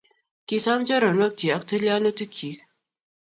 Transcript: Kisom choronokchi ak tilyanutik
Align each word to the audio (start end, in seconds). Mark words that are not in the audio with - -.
Kisom 0.47 0.79
choronokchi 0.87 1.45
ak 1.55 1.63
tilyanutik 1.69 2.35